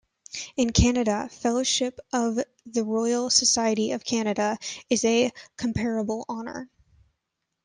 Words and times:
In 0.57 0.71
Canada, 0.71 1.29
Fellowship 1.31 1.99
of 2.11 2.39
the 2.65 2.83
Royal 2.83 3.29
Society 3.29 3.91
of 3.91 4.03
Canada 4.03 4.57
is 4.89 5.05
a 5.05 5.31
comparable 5.57 6.25
honour. 6.27 6.71